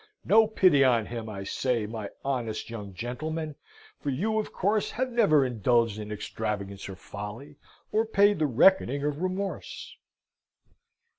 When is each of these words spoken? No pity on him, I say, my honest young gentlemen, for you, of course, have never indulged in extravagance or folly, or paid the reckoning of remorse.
No 0.25 0.47
pity 0.47 0.83
on 0.83 1.05
him, 1.05 1.29
I 1.29 1.43
say, 1.43 1.85
my 1.85 2.09
honest 2.25 2.71
young 2.71 2.91
gentlemen, 2.95 3.53
for 3.99 4.09
you, 4.09 4.39
of 4.39 4.51
course, 4.51 4.89
have 4.89 5.11
never 5.11 5.45
indulged 5.45 5.99
in 5.99 6.11
extravagance 6.11 6.89
or 6.89 6.95
folly, 6.95 7.57
or 7.91 8.07
paid 8.07 8.39
the 8.39 8.47
reckoning 8.47 9.03
of 9.03 9.21
remorse. 9.21 9.95